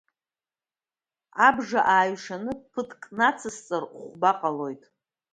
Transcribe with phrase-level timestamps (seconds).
[1.47, 4.83] Абжа ааҩшаны ԥыҭк нацысҵар, хәба ҟалоит.